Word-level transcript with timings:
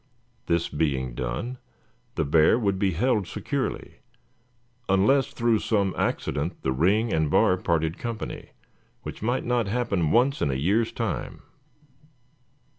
This 0.47 0.67
being 0.67 1.13
done 1.13 1.59
the 2.15 2.25
bear 2.25 2.57
would 2.57 2.79
be 2.79 2.93
held 2.93 3.27
securely, 3.27 3.99
unless 4.89 5.27
through 5.27 5.59
some 5.59 5.93
accident 5.95 6.63
the 6.63 6.71
ring 6.71 7.13
and 7.13 7.29
bar 7.29 7.55
parted 7.57 7.99
company, 7.99 8.49
which 9.03 9.21
might 9.21 9.45
not 9.45 9.67
happen 9.67 10.09
once 10.09 10.41
in 10.41 10.49
a 10.49 10.55
year's 10.55 10.91
time. 10.91 11.43